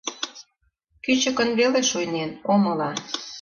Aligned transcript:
Кӱчыкын 1.03 1.49
веле 1.59 1.81
шуйнен, 1.89 2.31
омыла. 2.53 2.91